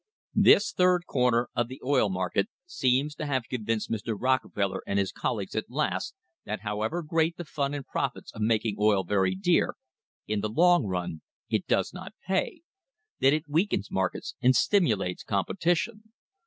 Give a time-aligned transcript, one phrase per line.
[0.33, 4.17] This third corner of the oil market seems to have con vinced Mr.
[4.19, 8.41] Rockefeller and his colleagues at last that, how ever great the fun and profits of
[8.41, 9.75] making oil very dear,
[10.25, 12.61] in the long run it does not pay;
[13.19, 16.01] that it weakens markets and stimulates competition.